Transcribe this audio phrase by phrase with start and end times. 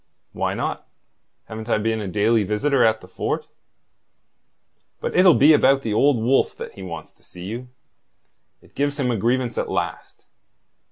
[0.31, 0.87] "Why not?
[1.43, 3.45] Haven't I been a daily visitor at the fort...?"
[4.99, 7.67] "But it'll be about the Old Wolf that he wants to see you.
[8.63, 10.25] It gives him a grievance at last.